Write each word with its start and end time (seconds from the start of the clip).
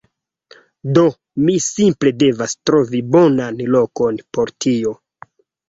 Do, 0.97 1.03
mi 1.49 1.57
simple 1.65 2.15
devas 2.25 2.57
trovi 2.71 3.03
bonan 3.13 3.63
lokon 3.79 4.21
por 4.41 4.57
tio 4.67 4.99